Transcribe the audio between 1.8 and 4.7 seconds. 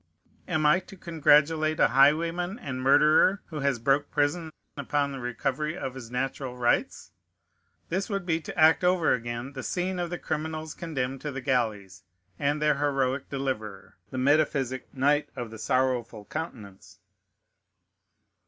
highwayman and murderer who has broke prison